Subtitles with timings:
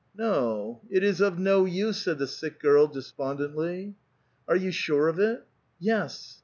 [0.17, 3.93] "No; it is of no use," said the sick girl, despondently."
[4.47, 5.45] Arc you sure of it?"
[5.93, 6.39] "Yes."